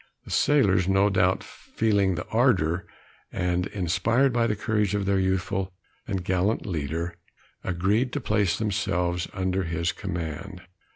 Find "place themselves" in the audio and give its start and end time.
8.19-9.27